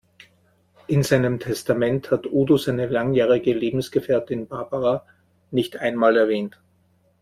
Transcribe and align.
In 0.87 1.03
seinem 1.03 1.39
Testament 1.39 2.09
hat 2.09 2.25
Udo 2.25 2.57
seine 2.57 2.87
langjährige 2.87 3.53
Lebensgefährtin 3.53 4.47
Barbara 4.47 5.05
nicht 5.51 5.77
einmal 5.77 6.17
erwähnt. 6.17 6.59